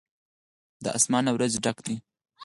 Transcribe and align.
دا 0.83 0.89
آسمان 0.97 1.23
له 1.25 1.31
وريځو 1.33 1.63
ډک 1.65 1.77
دی. 1.85 1.95